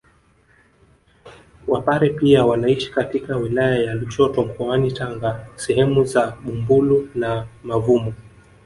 [1.67, 8.13] Wapare pia wanaishi katika wilaya ya Lushoto mkoani Tanga sehemu za Bumbuli na Mavumo